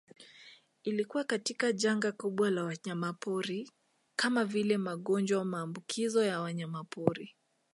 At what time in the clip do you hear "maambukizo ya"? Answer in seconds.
5.45-6.39